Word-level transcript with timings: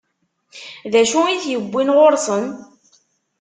D 0.91 0.93
acu 1.01 1.21
i 1.27 1.35
t-iwwin 1.43 1.93
ɣur-sen? 1.95 2.43